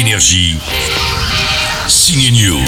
[0.00, 0.56] Énergie.
[1.86, 2.58] Signe News.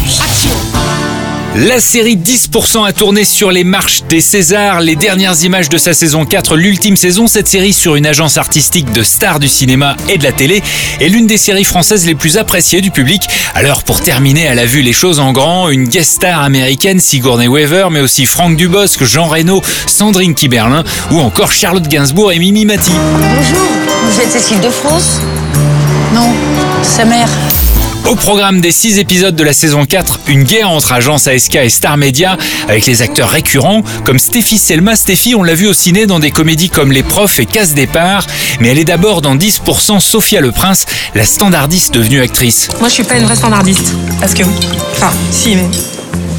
[1.57, 5.95] La série 10% a tourné sur les marches des Césars, les dernières images de sa
[5.95, 7.27] saison 4, l'ultime saison.
[7.27, 10.63] Cette série sur une agence artistique de stars du cinéma et de la télé
[11.01, 13.23] est l'une des séries françaises les plus appréciées du public.
[13.55, 17.49] Alors pour terminer, elle a vu les choses en grand, une guest star américaine Sigourney
[17.49, 22.67] Weaver, mais aussi Franck Dubosc, Jean Reno, Sandrine Kiberlin ou encore Charlotte Gainsbourg et Mimi
[22.67, 22.93] Mati.
[22.93, 23.67] Bonjour,
[24.11, 25.21] vous êtes Cécile de France
[26.85, 27.29] sa mère.
[28.07, 31.71] Au programme des 6 épisodes de la saison 4, une guerre entre agence ASK et
[31.71, 32.37] Star Media
[32.69, 34.95] avec les acteurs récurrents comme Stéphie Selma.
[34.95, 38.27] Stéphie, on l'a vu au ciné dans des comédies comme Les Profs et Casse Départ,
[38.61, 40.85] mais elle est d'abord dans 10% Sophia Le Prince,
[41.15, 42.69] la standardiste devenue actrice.
[42.79, 43.95] Moi, je suis pas une vraie standardiste.
[44.21, 44.43] Parce que.
[44.93, 45.69] Enfin, si, mais.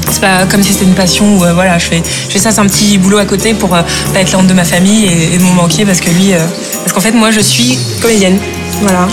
[0.08, 2.52] C'est pas comme si c'était une passion ou euh, voilà, je fais, je fais ça,
[2.52, 3.82] c'est un petit boulot à côté pour euh,
[4.14, 6.32] pas être la honte de ma famille et, et de mon banquier parce que lui.
[6.32, 6.38] euh,
[6.82, 8.38] parce qu'en fait, moi, je suis comédienne.
[8.82, 9.08] Voilà.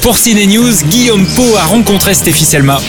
[0.00, 2.80] Pour Ciné News, Guillaume Pau a rencontré Stéphie Selma.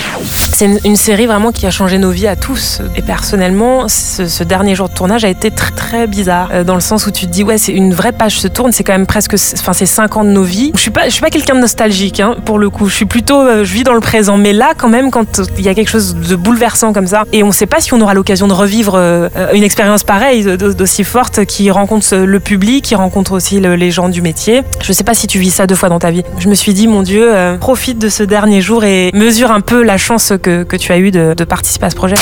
[0.61, 2.81] C'est une, série vraiment qui a changé nos vies à tous.
[2.95, 6.49] Et personnellement, ce, dernier jour de tournage a été très très bizarre.
[6.53, 8.71] euh, dans le sens où tu te dis, ouais, c'est une vraie page se tourne,
[8.71, 9.33] c'est quand même presque.
[9.55, 10.71] Enfin, c'est 5 ans de nos vies.
[10.75, 12.87] Je suis pas, suis pas quelqu'un de nostalgique, hein, pour le coup.
[12.89, 13.39] Je suis plutôt.
[13.41, 14.37] euh, je vis dans le présent.
[14.37, 17.41] Mais là, quand même, quand il y a quelque chose de bouleversant comme ça, et
[17.41, 21.43] on sait pas si on aura l'occasion de revivre euh, une expérience pareille, d'aussi forte,
[21.45, 24.61] qui rencontre le public, qui rencontre aussi le- les gens du métier.
[24.83, 26.21] Je sais pas si tu vis ça deux fois dans ta vie.
[26.37, 29.81] Je me suis dit, mon Dieu, profite de ce dernier jour et mesure un peu
[29.81, 32.15] la chance que, que tu as eu de, de participer à ce projet.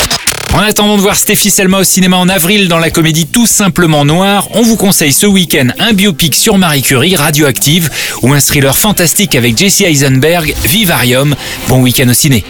[0.54, 4.04] En attendant de voir Stéphie Selma au cinéma en avril dans la comédie Tout simplement
[4.04, 7.88] noir, on vous conseille ce week-end un biopic sur Marie Curie, Radioactive,
[8.22, 11.34] ou un thriller fantastique avec Jesse Eisenberg, Vivarium.
[11.68, 12.44] Bon week-end au ciné.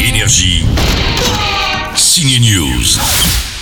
[0.00, 0.64] Énergie.
[1.94, 3.55] Signe News.